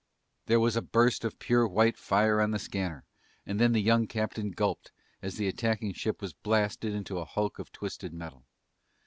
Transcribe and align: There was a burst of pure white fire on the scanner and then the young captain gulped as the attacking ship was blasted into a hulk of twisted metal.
There 0.47 0.59
was 0.59 0.75
a 0.75 0.81
burst 0.81 1.23
of 1.23 1.37
pure 1.37 1.67
white 1.67 1.95
fire 1.95 2.41
on 2.41 2.49
the 2.49 2.57
scanner 2.57 3.05
and 3.45 3.59
then 3.59 3.71
the 3.71 3.79
young 3.83 4.07
captain 4.07 4.49
gulped 4.49 4.91
as 5.21 5.35
the 5.37 5.47
attacking 5.47 5.93
ship 5.93 6.23
was 6.23 6.33
blasted 6.33 6.95
into 6.95 7.19
a 7.19 7.25
hulk 7.25 7.59
of 7.59 7.71
twisted 7.71 8.11
metal. 8.11 8.47